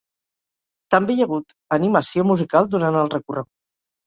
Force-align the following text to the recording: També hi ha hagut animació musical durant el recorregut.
També 0.95 1.15
hi 1.17 1.21
ha 1.21 1.27
hagut 1.29 1.53
animació 1.77 2.27
musical 2.31 2.71
durant 2.73 2.99
el 3.05 3.13
recorregut. 3.17 3.51